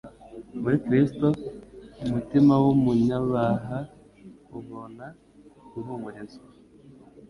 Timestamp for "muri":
0.61-0.77